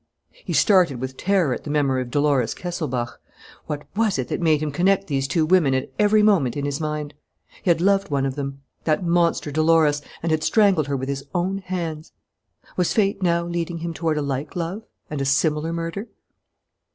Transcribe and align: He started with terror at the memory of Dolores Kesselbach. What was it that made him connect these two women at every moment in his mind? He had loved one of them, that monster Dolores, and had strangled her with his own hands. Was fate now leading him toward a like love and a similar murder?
He 0.43 0.51
started 0.53 0.99
with 0.99 1.15
terror 1.15 1.53
at 1.53 1.63
the 1.63 1.69
memory 1.69 2.01
of 2.01 2.09
Dolores 2.09 2.55
Kesselbach. 2.55 3.19
What 3.67 3.85
was 3.95 4.17
it 4.17 4.29
that 4.29 4.41
made 4.41 4.59
him 4.59 4.71
connect 4.71 5.05
these 5.05 5.27
two 5.27 5.45
women 5.45 5.75
at 5.75 5.91
every 5.99 6.23
moment 6.23 6.57
in 6.57 6.65
his 6.65 6.81
mind? 6.81 7.13
He 7.61 7.69
had 7.69 7.81
loved 7.81 8.09
one 8.09 8.25
of 8.25 8.33
them, 8.33 8.61
that 8.83 9.05
monster 9.05 9.51
Dolores, 9.51 10.01
and 10.23 10.31
had 10.31 10.43
strangled 10.43 10.87
her 10.87 10.97
with 10.97 11.07
his 11.07 11.23
own 11.35 11.59
hands. 11.59 12.13
Was 12.77 12.93
fate 12.93 13.21
now 13.21 13.45
leading 13.45 13.77
him 13.77 13.93
toward 13.93 14.17
a 14.17 14.23
like 14.23 14.55
love 14.55 14.87
and 15.11 15.21
a 15.21 15.23
similar 15.25 15.71
murder? 15.71 16.07